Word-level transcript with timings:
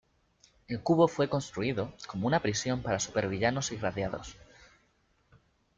El 0.67 0.81
Cubo 0.81 1.07
fue 1.07 1.29
construido 1.29 1.93
como 2.07 2.25
una 2.25 2.39
prisión 2.41 2.81
para 2.81 2.99
supervillanos 2.99 3.71
irradiados. 3.71 4.35